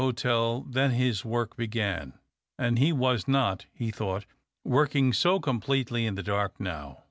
hotel 0.01 0.61
than 0.67 0.89
his 0.89 1.23
work 1.23 1.55
began; 1.55 2.11
and 2.57 2.79
he 2.79 2.91
was 2.91 3.27
not, 3.27 3.67
he 3.71 3.91
thought, 3.91 4.25
working 4.63 5.13
so 5.13 5.39
completely 5.39 6.07
in 6.07 6.15
the 6.15 6.23
dark 6.23 6.59
now. 6.59 6.97